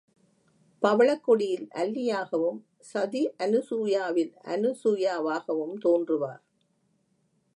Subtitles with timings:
[0.81, 2.59] பவளக்கொடியில் அல்லியாகவும்,
[2.93, 6.41] சதியனுசூயாவில் அனுசூயாவாகவும் தோன்றுவார்.